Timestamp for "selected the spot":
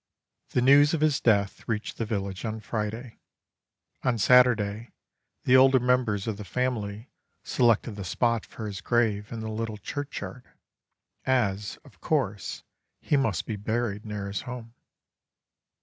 7.43-8.43